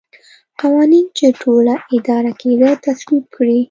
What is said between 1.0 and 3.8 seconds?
چې ټولنه اداره کېده تصویب کړي.